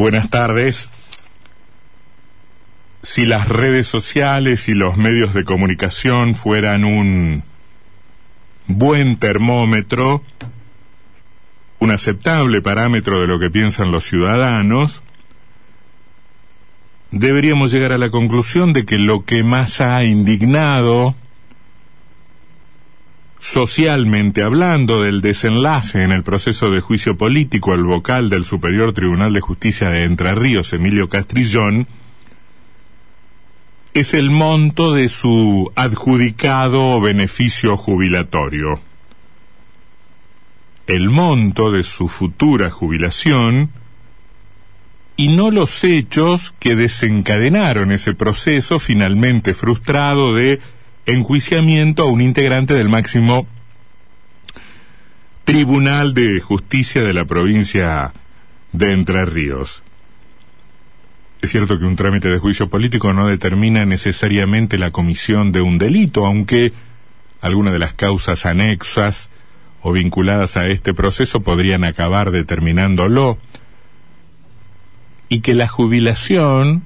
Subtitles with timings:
[0.00, 0.88] Buenas tardes.
[3.02, 7.42] Si las redes sociales y los medios de comunicación fueran un
[8.66, 10.24] buen termómetro,
[11.80, 15.02] un aceptable parámetro de lo que piensan los ciudadanos,
[17.10, 21.14] deberíamos llegar a la conclusión de que lo que más ha indignado
[23.40, 29.32] socialmente hablando del desenlace en el proceso de juicio político al vocal del Superior Tribunal
[29.32, 31.88] de Justicia de Entre Ríos, Emilio Castrillón,
[33.94, 38.80] es el monto de su adjudicado beneficio jubilatorio.
[40.86, 43.70] El monto de su futura jubilación
[45.16, 50.60] y no los hechos que desencadenaron ese proceso finalmente frustrado de
[51.06, 53.46] enjuiciamiento a un integrante del máximo
[55.44, 58.12] Tribunal de Justicia de la provincia
[58.72, 59.82] de Entre Ríos.
[61.42, 65.78] Es cierto que un trámite de juicio político no determina necesariamente la comisión de un
[65.78, 66.72] delito, aunque
[67.40, 69.30] algunas de las causas anexas
[69.82, 73.38] o vinculadas a este proceso podrían acabar determinándolo,
[75.30, 76.82] y que la jubilación,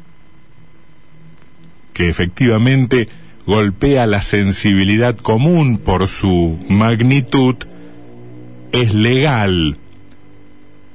[1.92, 3.08] que efectivamente
[3.46, 7.56] golpea la sensibilidad común por su magnitud,
[8.72, 9.78] es legal,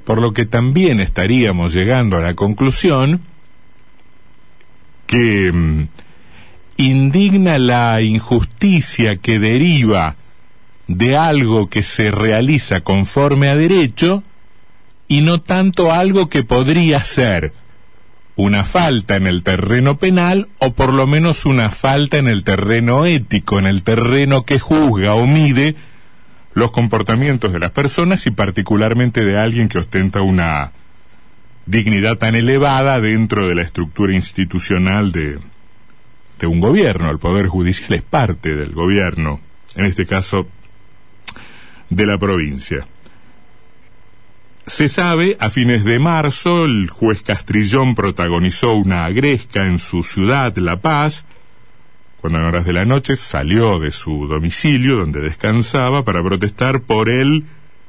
[0.03, 3.21] por lo que también estaríamos llegando a la conclusión
[5.05, 5.87] que mm,
[6.77, 10.15] indigna la injusticia que deriva
[10.87, 14.23] de algo que se realiza conforme a derecho
[15.07, 17.53] y no tanto algo que podría ser
[18.41, 23.05] una falta en el terreno penal o por lo menos una falta en el terreno
[23.05, 25.75] ético, en el terreno que juzga o mide
[26.53, 30.71] los comportamientos de las personas y particularmente de alguien que ostenta una
[31.65, 35.39] dignidad tan elevada dentro de la estructura institucional de,
[36.47, 37.11] un gobierno.
[37.11, 39.41] El Poder Judicial es parte del gobierno,
[39.75, 40.47] en este caso
[41.89, 42.87] de la provincia.
[44.69, 50.55] Se sabe, a fines de marzo, el juez Castrillón protagonizó una agresca en su ciudad,
[50.57, 51.25] La Paz,
[52.21, 57.09] cuando en horas de la noche salió de su domicilio, donde descansaba, para protestar por
[57.09, 57.45] el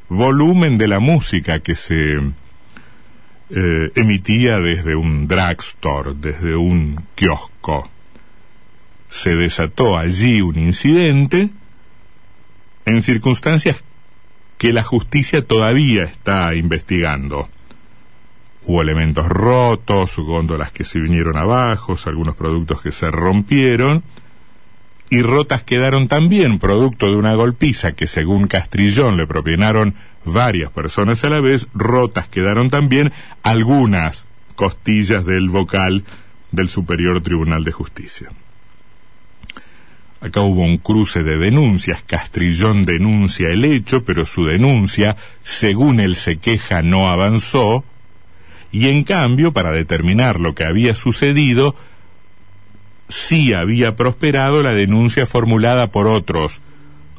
[0.09, 7.91] volumen de la música que se eh, emitía desde un drugstore, desde un kiosco.
[9.11, 11.51] Se desató allí un incidente
[12.87, 13.85] en circunstancias
[14.61, 17.49] que la justicia todavía está investigando.
[18.67, 24.05] Hubo elementos rotos, góndolas que se vinieron abajo, algunos productos que se rompieron,
[25.09, 29.95] y rotas quedaron también producto de una golpiza que según Castrillón le propinaron
[30.27, 36.05] varias personas a la vez, rotas quedaron también algunas costillas del vocal
[36.53, 38.31] del Superior Tribunal de Justicia.
[40.21, 42.03] Acá hubo un cruce de denuncias.
[42.03, 47.85] Castrillón denuncia el hecho, pero su denuncia, según él se queja, no avanzó.
[48.71, 51.75] Y en cambio, para determinar lo que había sucedido,
[53.09, 56.61] sí había prosperado la denuncia formulada por otros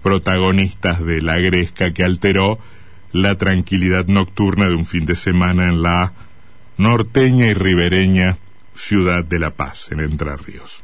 [0.03, 2.59] protagonistas de la gresca que alteró
[3.11, 6.13] la tranquilidad nocturna de un fin de semana en la
[6.77, 8.37] norteña y ribereña
[8.75, 10.83] ciudad de La Paz, en Entre Ríos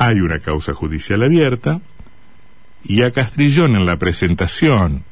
[0.00, 1.82] hay una causa judicial abierta
[2.82, 5.04] y a Castrillón en la presentación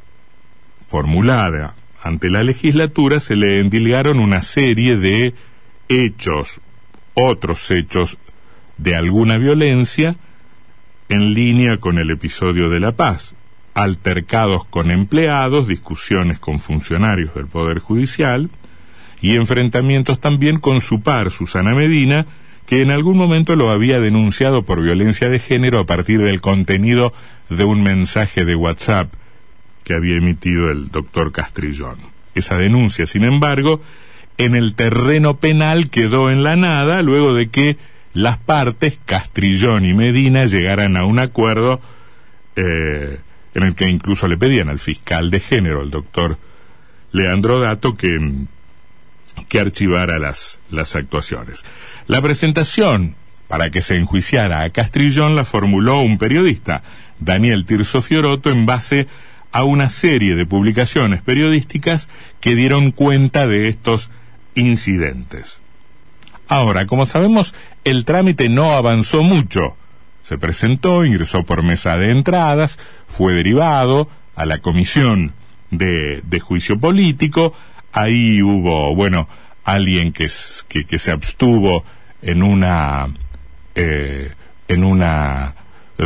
[0.81, 5.35] formulada ante la legislatura se le endilgaron una serie de
[5.91, 6.63] hechos,
[7.13, 8.17] otros hechos
[8.79, 10.17] de alguna violencia
[11.11, 13.35] en línea con el episodio de La Paz,
[13.75, 18.49] altercados con empleados, discusiones con funcionarios del Poder Judicial
[19.21, 22.25] y enfrentamientos también con su par, Susana Medina,
[22.69, 27.15] que en algún momento lo había denunciado por violencia de género a partir del contenido
[27.49, 29.11] de un mensaje de WhatsApp
[29.85, 31.97] que había emitido el doctor Castrillón.
[32.35, 33.81] Esa denuncia, sin embargo,
[34.37, 37.79] en el terreno penal quedó en la nada luego de que
[38.13, 41.81] las partes, Castrillón y Medina, llegaran a un acuerdo
[42.55, 43.19] eh,
[43.55, 46.37] en el que incluso le pedían al fiscal de género, el doctor
[47.13, 48.19] Leandro Dato, que
[49.49, 51.65] que archivara las, las actuaciones.
[52.07, 53.17] La presentación
[53.49, 56.83] para que se enjuiciara a Castrillón la formuló un periodista,
[57.19, 59.07] Daniel Tirso Fioroto, en base
[59.51, 62.09] a una serie de publicaciones periodísticas
[62.41, 64.11] que dieron cuenta de estos
[64.55, 65.61] incidentes.
[66.47, 67.55] Ahora, como sabemos,
[67.85, 69.77] el trámite no avanzó mucho.
[70.23, 75.33] Se presentó, ingresó por mesa de entradas, fue derivado a la comisión
[75.71, 77.55] de, de juicio político,
[78.03, 79.29] ahí hubo, bueno,
[79.65, 81.85] alguien que, se abstuvo
[82.23, 83.07] en una
[83.75, 84.33] eh,
[84.67, 85.55] en una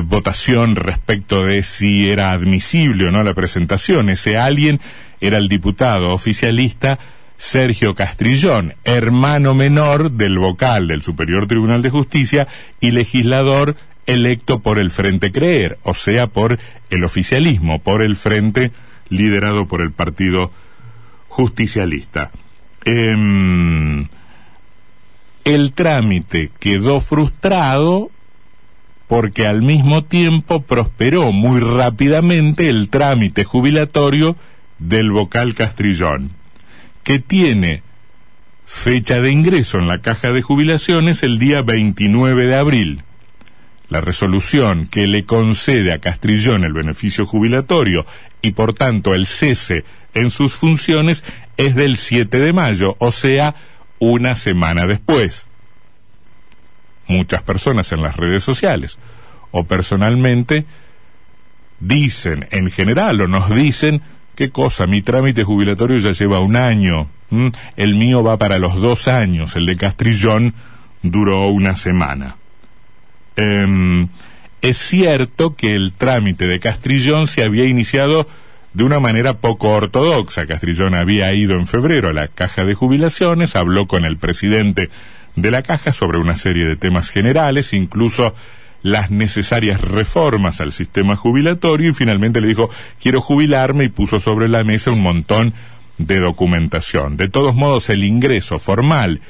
[0.05, 4.09] votación respecto de si era admisible o no la presentación.
[4.09, 4.81] Ese alguien
[5.21, 6.99] era el diputado oficialista
[7.37, 12.47] Sergio Castrillón, hermano menor del vocal del Superior Tribunal de Justicia
[12.81, 16.59] y legislador electo por el Frente Creer, o sea, por
[16.91, 18.71] el oficialismo, por el Frente
[19.09, 20.53] liderado por el Partido
[21.33, 22.31] Justicialista.
[22.85, 24.07] Em,
[25.45, 28.11] el trámite quedó frustrado
[29.09, 34.37] porque al mismo tiempo prosperó muy rápidamente el trámite jubilatorio
[34.79, 36.33] del vocal Castrillón,
[37.03, 37.83] que tiene
[38.67, 43.05] fecha de ingreso en la caja de jubilaciones el día 29 de abril.
[43.89, 48.05] La resolución que le concede a Castrillón el beneficio jubilatorio
[48.43, 49.85] y por tanto el cese
[50.15, 51.25] en sus funciones
[51.57, 53.55] es del 7 de mayo, o sea,
[53.99, 55.49] una semana después.
[57.07, 58.99] Muchas personas en las redes sociales
[59.51, 60.65] o personalmente
[61.79, 64.03] dicen en general o nos dicen
[64.35, 67.09] qué cosa, mi trámite jubilatorio ya lleva un año,
[67.77, 70.55] el mío va para los dos años, el de Castrillón
[71.03, 72.37] duró una semana.
[73.37, 74.09] Em,
[74.63, 78.27] es cierto que el trámite de Castrillón se había iniciado
[78.75, 80.47] de una manera poco ortodoxa.
[80.47, 84.91] Castrillón había ido en febrero a la caja de jubilaciones, habló con el presidente
[85.37, 88.35] de la caja sobre una serie de temas generales, incluso
[88.83, 92.69] las necesarias reformas al sistema jubilatorio y finalmente le dijo
[93.01, 95.55] quiero jubilarme y puso sobre la mesa un montón
[95.99, 97.17] de documentación.
[97.17, 99.21] De todos modos, el ingreso formal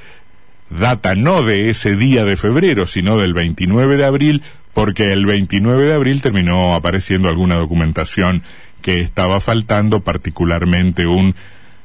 [0.71, 4.43] data no de ese día de febrero, sino del 29 de abril,
[4.73, 8.43] porque el 29 de abril terminó apareciendo alguna documentación
[8.83, 11.35] que estaba faltando, particularmente un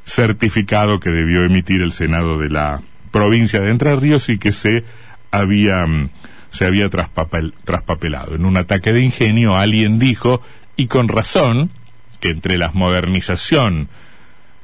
[0.03, 4.83] certificado que debió emitir el Senado de la provincia de Entre Ríos y que se
[5.31, 6.09] había, mm,
[6.51, 8.35] se había traspapelado.
[8.35, 10.41] En un ataque de ingenio alguien dijo,
[10.75, 11.71] y con razón,
[12.19, 13.89] que entre la modernización,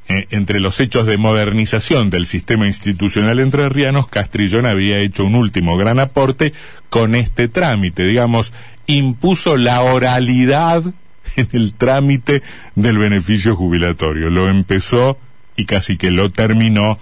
[0.07, 5.77] eh, entre los hechos de modernización del sistema institucional entrerrianos, Castrillón había hecho un último
[5.77, 6.53] gran aporte
[6.89, 8.53] con este trámite, digamos,
[8.85, 10.83] impuso la oralidad
[11.35, 12.41] en el trámite
[12.75, 14.29] del beneficio jubilatorio.
[14.29, 15.17] Lo empezó
[15.55, 16.99] y casi que lo terminó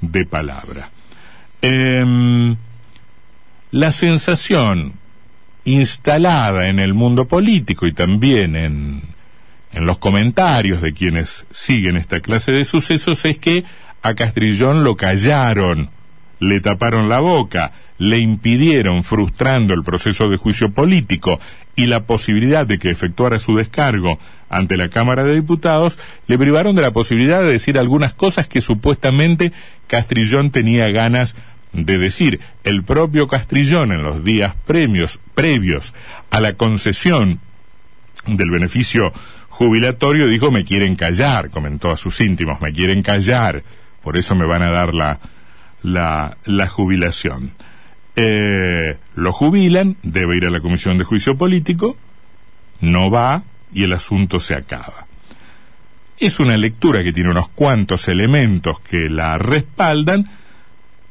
[0.00, 0.90] de palabra.
[1.60, 2.56] Em,
[3.70, 4.94] la sensación
[5.64, 9.02] instalada en el mundo político y también en,
[9.72, 13.64] en los comentarios de quienes siguen esta clase de sucesos es que
[14.02, 15.90] a Castrillón lo callaron
[16.42, 21.38] le taparon la boca, le impidieron, frustrando el proceso de juicio político
[21.76, 24.18] y la posibilidad de que efectuara su descargo
[24.50, 28.60] ante la Cámara de Diputados, le privaron de la posibilidad de decir algunas cosas que
[28.60, 29.52] supuestamente
[29.86, 31.36] Castrillón tenía ganas
[31.72, 32.40] de decir.
[32.64, 35.94] El propio Castrillón en los días premios, previos
[36.30, 37.38] a la concesión
[38.26, 39.12] del beneficio
[39.48, 43.62] jubilatorio dijo me quieren callar, comentó a sus íntimos, me quieren callar,
[44.02, 45.20] por eso me van a dar la,
[45.82, 47.52] la, la jubilación.
[48.14, 51.96] Eh, lo jubilan, debe ir a la comisión de juicio político,
[52.80, 55.06] no va y el asunto se acaba.
[56.18, 60.30] Es una lectura que tiene unos cuantos elementos que la respaldan,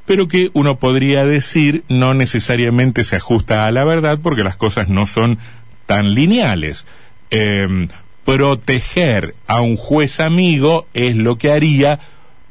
[0.06, 4.88] pero que uno podría decir no necesariamente se ajusta a la verdad porque las cosas
[4.88, 5.39] no son
[5.86, 6.86] tan lineales.
[7.29, 7.88] Em,
[8.25, 12.00] proteger a un juez amigo es lo que haría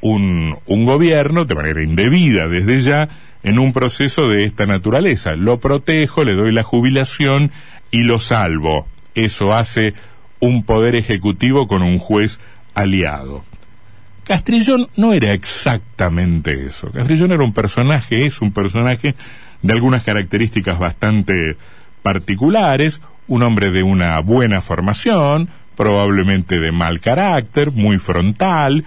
[0.00, 3.08] un, un gobierno de manera indebida desde ya
[3.42, 5.36] en un proceso de esta naturaleza.
[5.36, 7.50] Lo protejo, le doy la jubilación
[7.90, 8.86] y lo salvo.
[9.14, 9.94] Eso hace
[10.40, 12.40] un poder ejecutivo con un juez
[12.74, 13.44] aliado.
[14.24, 16.90] Castrillón no era exactamente eso.
[16.90, 19.14] Castrillón era un personaje, es un personaje
[19.62, 21.56] de algunas características bastante
[22.02, 28.84] particulares, un hombre de una buena formación, probablemente de mal carácter, muy frontal,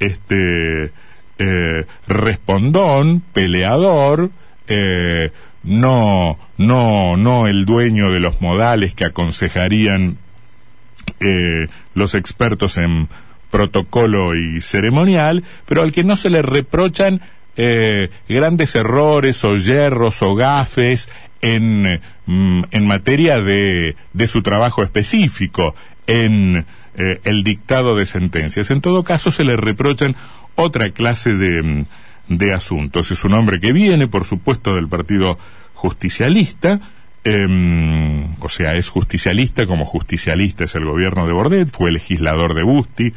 [0.00, 0.92] este
[1.38, 4.30] eh, respondón, peleador,
[4.68, 5.30] eh,
[5.62, 10.18] no, no, no el dueño de los modales que aconsejarían
[11.20, 13.08] eh, los expertos en
[13.50, 17.20] protocolo y ceremonial, pero al que no se le reprochan
[18.28, 21.08] grandes errores o yerros o gafes
[21.40, 25.74] en, mm, en materia de, de su trabajo específico,
[26.06, 28.70] en eh, el dictado de sentencias.
[28.70, 30.16] En todo caso, se le reprochan
[30.54, 31.84] otra clase de, mm,
[32.28, 33.10] de asuntos.
[33.10, 35.38] Es un hombre que viene, por supuesto, del Partido
[35.74, 36.80] Justicialista,
[37.24, 42.62] em, o sea, es justicialista, como justicialista es el gobierno de Bordet, fue legislador de
[42.62, 43.12] Busti,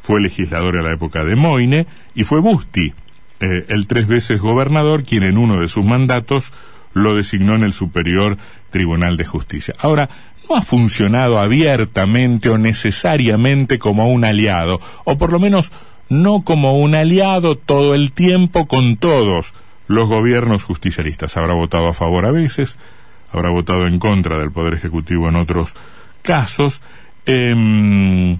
[0.00, 2.94] fue legislador a la época de Moine, y fue Busti
[3.40, 6.52] eh, el tres veces gobernador, quien en uno de sus mandatos
[6.94, 8.38] lo designó en el Superior
[8.70, 9.74] Tribunal de Justicia.
[9.78, 10.08] Ahora,
[10.48, 15.70] no ha funcionado abiertamente o necesariamente como un aliado, o por lo menos
[16.08, 19.54] no como un aliado todo el tiempo con todos
[19.86, 21.36] los gobiernos justicialistas.
[21.36, 22.76] Habrá votado a favor a veces,
[23.32, 25.74] habrá votado en contra del Poder Ejecutivo en otros
[26.22, 26.80] casos,
[27.26, 28.38] em,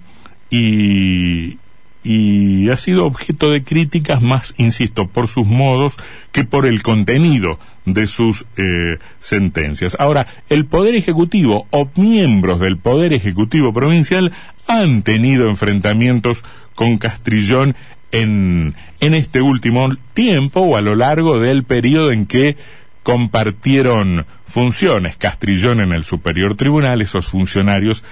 [0.50, 1.58] y,
[2.02, 5.96] y ha sido objeto de críticas más, insisto, por sus modos
[6.32, 7.58] que por el contenido
[7.94, 9.96] de sus eh, sentencias.
[9.98, 14.32] Ahora, el Poder Ejecutivo o miembros del Poder Ejecutivo Provincial
[14.66, 17.74] han tenido enfrentamientos con Castrillón
[18.12, 22.56] en, en este último tiempo o a lo largo del periodo en que
[23.02, 28.04] compartieron funciones Castrillón en el Superior Tribunal, esos funcionarios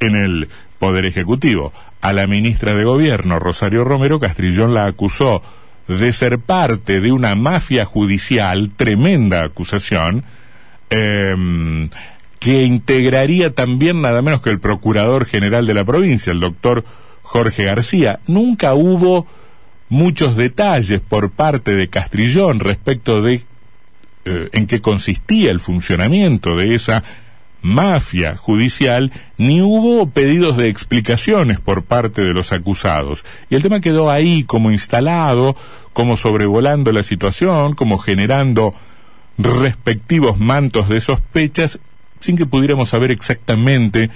[0.00, 0.48] en el
[0.78, 1.72] Poder Ejecutivo.
[2.00, 5.42] A la ministra de Gobierno, Rosario Romero, Castrillón la acusó
[5.88, 10.24] de ser parte de una mafia judicial, tremenda acusación,
[10.90, 11.90] em,
[12.38, 16.84] que integraría también nada menos que el Procurador General de la provincia, el doctor
[17.22, 18.20] Jorge García.
[18.26, 19.26] Nunca hubo
[19.88, 23.42] muchos detalles por parte de Castrillón respecto de
[24.26, 27.02] eh, en qué consistía el funcionamiento de esa
[27.64, 33.24] mafia judicial, ni hubo pedidos de explicaciones por parte de los acusados.
[33.48, 35.56] Y el tema quedó ahí como instalado,
[35.94, 38.74] como sobrevolando la situación, como generando
[39.38, 41.80] respectivos mantos de sospechas,
[42.20, 44.10] sin que pudiéramos saber exactamente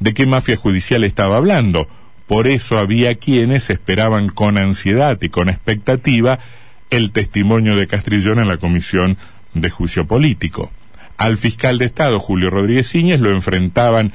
[0.00, 1.86] de qué mafia judicial estaba hablando.
[2.26, 6.38] Por eso había quienes esperaban con ansiedad y con expectativa
[6.88, 9.18] el testimonio de Castrillón en la Comisión
[9.52, 10.72] de Juicio Político
[11.16, 14.12] al fiscal de Estado, Julio Rodríguez Íñez, lo enfrentaban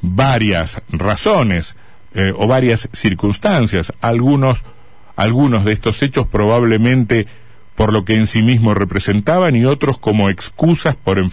[0.00, 1.76] varias razones
[2.14, 3.92] eh, o varias circunstancias.
[4.00, 4.64] Algunos,
[5.16, 7.26] algunos de estos hechos probablemente
[7.74, 11.24] por lo que en sí mismos representaban y otros como excusas por,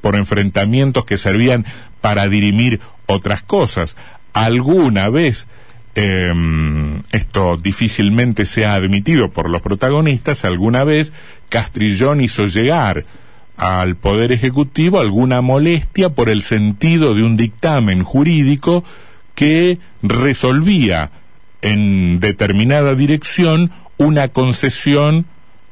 [0.00, 1.64] por enfrentamientos que servían
[2.00, 3.96] para dirimir otras cosas.
[4.32, 5.46] Alguna vez
[5.94, 11.12] em, esto difícilmente se ha admitido por los protagonistas, alguna vez
[11.48, 13.04] Castrillón hizo llegar
[13.56, 18.84] al Poder Ejecutivo alguna molestia por el sentido de un dictamen jurídico
[19.34, 21.10] que resolvía
[21.62, 25.26] en determinada dirección una concesión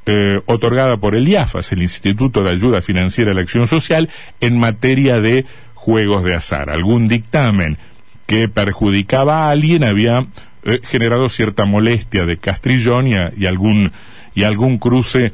[0.07, 4.11] eh, otorgada por el IAFAS, el Instituto de Ayuda Financiera a la Acción Social,
[4.41, 6.71] en materia de juegos de azar.
[6.71, 7.79] Algún dictamen
[8.27, 10.27] que perjudicaba a alguien había
[10.65, 13.93] eh, generado cierta molestia de Castrillón y algún,
[14.35, 15.33] y algún cruce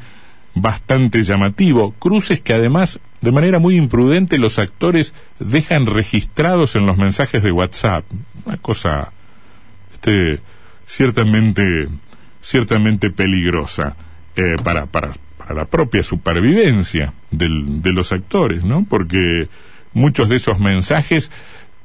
[0.60, 6.96] bastante llamativo, cruces que además de manera muy imprudente los actores dejan registrados en los
[6.96, 8.04] mensajes de WhatsApp,
[8.44, 9.12] una cosa
[9.92, 10.40] este
[10.86, 11.88] ciertamente
[12.42, 13.96] ciertamente peligrosa
[14.36, 18.86] eh, para, para, para la propia supervivencia del, de los actores, ¿no?
[18.88, 19.48] Porque
[19.92, 21.30] muchos de esos mensajes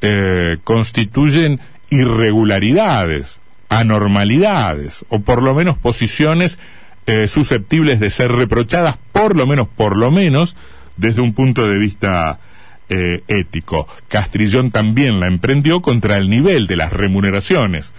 [0.02, 6.60] eh, constituyen irregularidades, anormalidades, o por lo menos posiciones
[7.08, 10.56] eh, susceptibles de ser reprochadas, por lo menos, por lo menos,
[10.98, 12.40] desde un punto de vista
[12.90, 13.88] eh, ético.
[14.08, 17.94] Castrillón también la emprendió contra el nivel de las remuneraciones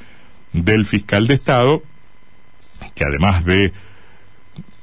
[0.53, 1.83] del fiscal de Estado,
[2.95, 3.73] que además de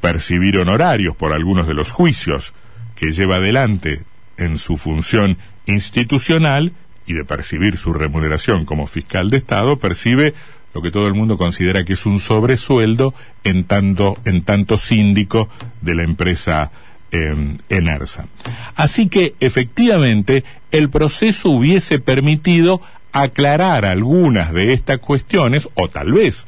[0.02, 2.54] percibir honorarios por algunos de los juicios
[2.96, 4.04] que lleva adelante
[4.38, 6.74] en su función institucional
[7.06, 10.34] y de percibir su remuneración como fiscal de Estado, percibe
[10.74, 13.14] lo que todo el mundo considera que es un sobresueldo
[13.44, 14.44] en tanto, en
[14.78, 15.50] síndico
[15.82, 16.72] de la empresa
[17.12, 18.28] eh, Enersa.
[18.76, 26.48] Así que efectivamente el proceso hubiese permitido aclarar algunas de estas cuestiones, o tal vez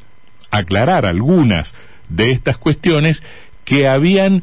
[0.50, 1.74] aclarar algunas
[2.08, 3.22] de estas cuestiones
[3.64, 4.42] que habían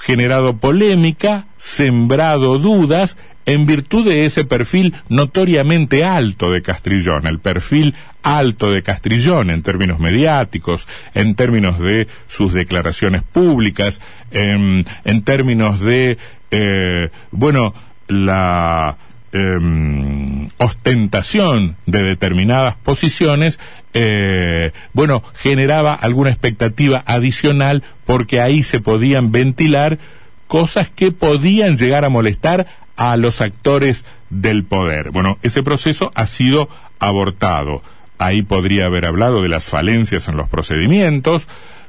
[0.00, 3.16] generado polémica, sembrado dudas
[3.46, 9.62] en virtud de ese perfil notoriamente alto de Castrillón, el perfil alto de Castrillón en
[9.62, 14.84] términos mediáticos, en términos de sus declaraciones públicas, en,
[15.24, 16.18] términos de,
[16.50, 17.74] eh, bueno,
[18.08, 18.96] la
[19.32, 23.58] em, ostentación de determinadas posiciones,
[23.92, 29.98] eh, bueno, generaba alguna expectativa adicional porque ahí se podían ventilar
[30.46, 35.10] cosas que podían llegar a molestar a los actores del poder.
[35.10, 37.82] Bueno, ese proceso ha sido abortado.
[38.18, 41.48] Ahí podría haber hablado de las falencias en los procedimientos,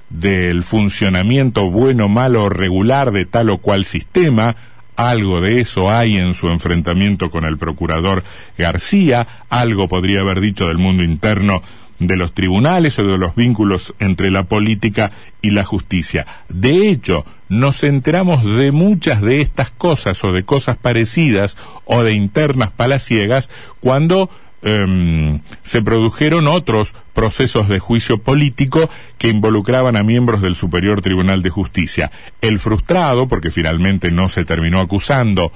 [0.10, 4.56] del funcionamiento bueno, malo o regular de tal o cual sistema,
[4.96, 8.24] algo de eso hay en su enfrentamiento con el procurador
[8.58, 11.62] García, algo podría haber dicho del mundo interno
[12.00, 16.26] de los tribunales o de los vínculos entre la política y la justicia.
[16.50, 22.14] De hecho, nos enteramos de muchas de estas cosas o de cosas parecidas o de
[22.14, 23.50] internas palaciegas
[23.80, 24.30] cuando
[24.62, 31.44] em, se produjeron otros procesos de juicio político que involucraban a miembros del Superior Tribunal
[31.44, 32.12] de Justicia.
[32.42, 35.52] El frustrado, porque finalmente no se terminó acusando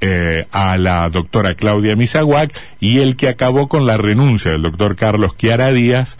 [0.00, 4.94] eh, a la doctora Claudia Misaguac y el que acabó con la renuncia del doctor
[4.94, 6.18] Carlos Chiara Díaz,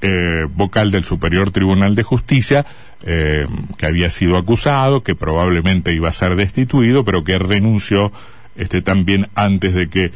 [0.00, 2.66] eh, vocal del Superior Tribunal de Justicia,
[3.02, 3.46] eh,
[3.78, 8.12] que había sido acusado, que probablemente iba a ser destituido, pero que renunció
[8.56, 10.12] este, también antes de que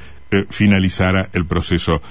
[0.51, 2.03] finalizara el proceso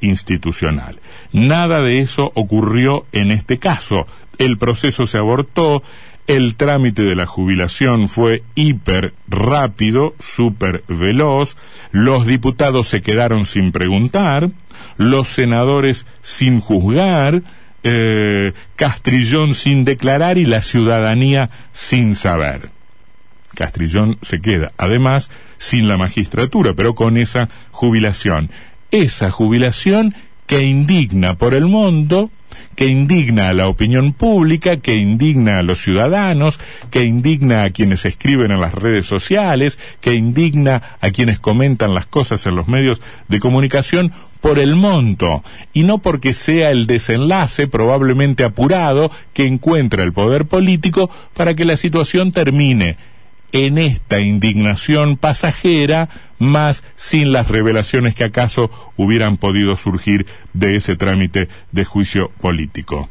[0.00, 1.00] institucional.
[1.32, 4.06] Nada de eso ocurrió en este caso.
[4.36, 5.82] El proceso se abortó,
[6.26, 11.56] el trámite de la jubilación fue hiper rápido, súper veloz,
[11.92, 14.50] los diputados se quedaron sin preguntar,
[14.96, 17.42] los senadores sin juzgar,
[17.82, 22.70] eh, Castrillón sin declarar y la ciudadanía sin saber.
[23.54, 28.50] Castrillón se queda, además, sin la magistratura, pero con esa jubilación.
[28.90, 30.14] Esa jubilación
[30.46, 32.30] que indigna por el mundo,
[32.76, 38.04] que indigna a la opinión pública, que indigna a los ciudadanos, que indigna a quienes
[38.04, 43.00] escriben en las redes sociales, que indigna a quienes comentan las cosas en los medios
[43.28, 45.42] de comunicación por el monto.
[45.72, 51.64] Y no porque sea el desenlace probablemente apurado que encuentra el poder político para que
[51.64, 52.96] la situación termine
[53.52, 60.96] en esta indignación pasajera, más sin las revelaciones que acaso hubieran podido surgir de ese
[60.96, 63.08] trámite de juicio político.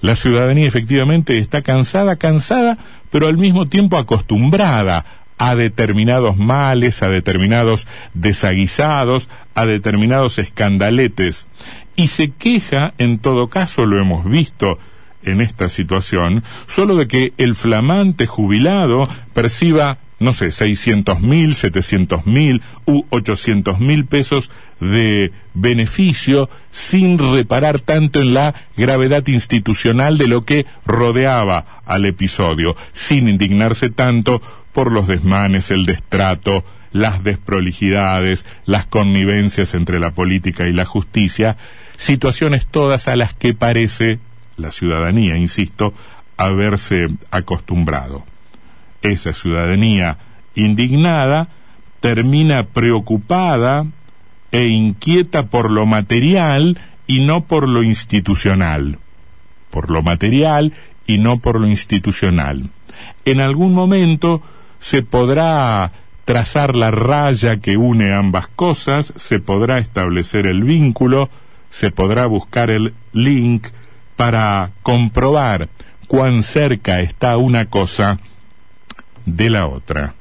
[0.00, 2.78] La ciudadanía efectivamente está cansada, cansada,
[3.10, 5.04] pero al mismo tiempo acostumbrada
[5.38, 11.46] a determinados males, a determinados desaguisados, a determinados escandaletes,
[11.96, 14.78] y se queja, en todo caso lo hemos visto
[15.22, 22.26] en esta situación solo de que el flamante jubilado perciba no sé, 600 mil, 700
[22.26, 30.26] mil u 800 mil pesos de beneficio sin reparar tanto en la gravedad institucional de
[30.26, 38.44] lo que rodeaba al episodio, sin indignarse tanto por los desmanes, el destrato, las desprolijidades,
[38.64, 41.56] las connivencias entre la política y la justicia,
[41.96, 44.18] situaciones todas a las que parece
[44.58, 45.94] la ciudadanía, insisto,
[46.36, 48.24] haberse acostumbrado.
[49.02, 50.18] Esa ciudadanía
[50.54, 51.48] indignada
[52.00, 53.86] termina preocupada
[54.52, 58.98] e inquieta por lo material y no por lo institucional.
[59.70, 60.72] Por lo material
[61.06, 62.70] y no por lo institucional.
[63.24, 64.42] En algún momento
[64.80, 65.92] se podrá
[66.24, 71.30] trazar la raya que une ambas cosas, se podrá establecer el vínculo,
[71.70, 73.68] se podrá buscar el link
[74.18, 75.68] para comprobar
[76.08, 78.18] cuán cerca está una cosa
[79.24, 80.16] de la otra.